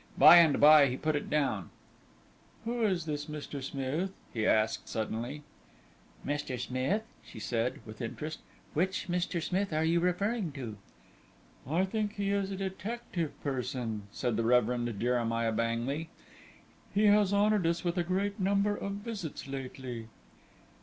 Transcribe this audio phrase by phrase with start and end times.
[0.17, 1.69] By and by he put it down.
[2.65, 3.61] "Who is this Mr.
[3.61, 5.43] Smith?" he asked, suddenly.
[6.25, 6.59] "Mr.
[6.59, 8.39] Smith?" she said, with interest.
[8.73, 9.39] "Which Mr.
[9.43, 10.77] Smith are you referring to?"
[11.69, 16.09] "I think he is a detective person," said the Reverend Jeremiah Bangley;
[16.91, 20.07] "he has honoured us with a great number of visits lately."